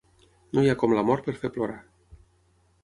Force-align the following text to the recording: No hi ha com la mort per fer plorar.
No 0.57 0.63
hi 0.63 0.71
ha 0.71 0.75
com 0.85 0.95
la 0.99 1.03
mort 1.11 1.29
per 1.29 1.37
fer 1.43 1.53
plorar. 1.59 1.79